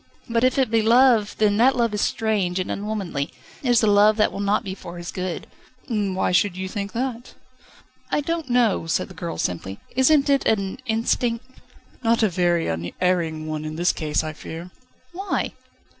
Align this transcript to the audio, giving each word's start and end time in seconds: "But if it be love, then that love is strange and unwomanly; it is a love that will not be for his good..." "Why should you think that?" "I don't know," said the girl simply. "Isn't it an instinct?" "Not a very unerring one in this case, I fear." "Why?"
"But 0.27 0.43
if 0.43 0.57
it 0.57 0.71
be 0.71 0.81
love, 0.81 1.35
then 1.37 1.57
that 1.57 1.75
love 1.77 1.93
is 1.93 2.01
strange 2.01 2.57
and 2.59 2.71
unwomanly; 2.71 3.31
it 3.61 3.69
is 3.69 3.83
a 3.83 3.85
love 3.85 4.17
that 4.17 4.31
will 4.31 4.39
not 4.39 4.63
be 4.63 4.73
for 4.73 4.97
his 4.97 5.11
good..." 5.11 5.45
"Why 5.87 6.31
should 6.31 6.57
you 6.57 6.67
think 6.67 6.93
that?" 6.93 7.35
"I 8.09 8.21
don't 8.21 8.49
know," 8.49 8.87
said 8.87 9.09
the 9.09 9.13
girl 9.13 9.37
simply. 9.37 9.79
"Isn't 9.95 10.27
it 10.27 10.43
an 10.47 10.79
instinct?" 10.87 11.45
"Not 12.03 12.23
a 12.23 12.29
very 12.29 12.65
unerring 12.67 13.45
one 13.45 13.63
in 13.63 13.75
this 13.75 13.93
case, 13.93 14.23
I 14.23 14.33
fear." 14.33 14.71
"Why?" 15.13 15.53